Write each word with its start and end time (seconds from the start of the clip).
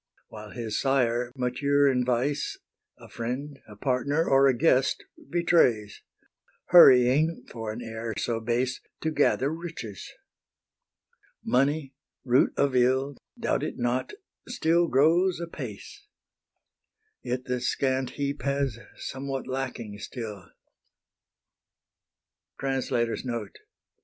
While 0.29 0.49
his 0.49 0.79
sire, 0.79 1.31
mature 1.35 1.87
in 1.87 2.03
vice, 2.03 2.57
A 2.97 3.07
friend, 3.07 3.59
a 3.67 3.75
partner, 3.75 4.27
or 4.27 4.47
a 4.47 4.57
guest 4.57 5.03
betrays, 5.29 6.01
Hurrying, 6.69 7.45
for 7.47 7.71
an 7.71 7.83
heir 7.83 8.15
so 8.17 8.39
base, 8.39 8.81
To 9.01 9.11
gather 9.11 9.53
riches. 9.53 10.11
Money, 11.43 11.93
root 12.25 12.51
of 12.57 12.75
ill, 12.75 13.15
Doubt 13.39 13.61
it 13.61 13.77
not, 13.77 14.13
still 14.47 14.87
grows 14.87 15.39
apace: 15.39 16.07
Yet 17.21 17.43
the 17.45 17.61
scant 17.61 18.09
heap 18.17 18.41
has 18.41 18.79
somewhat 18.95 19.45
lacking 19.45 19.99
still. 19.99 20.47
XXV. 22.59 22.59
QUO 22.59 22.89
ME, 22.89 23.31
BACCHE. 23.51 23.57